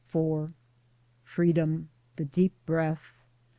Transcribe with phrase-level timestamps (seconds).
[0.11, 0.55] IV
[1.25, 1.89] Freedom!
[2.15, 3.21] the deep breath